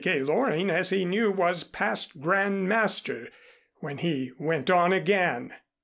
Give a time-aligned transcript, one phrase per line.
[0.03, 3.29] Loring, as he knew, was past grand master,
[3.81, 5.53] when he went on again.